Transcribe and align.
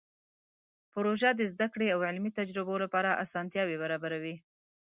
پروژه 0.93 1.29
د 1.35 1.41
زده 1.51 1.67
کړې 1.73 1.87
او 1.95 1.99
علمي 2.07 2.31
تجربو 2.39 2.75
لپاره 2.83 3.19
اسانتیاوې 3.23 3.75
برابروي. 3.83 4.35